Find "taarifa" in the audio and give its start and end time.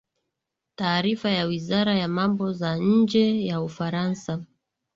0.75-1.29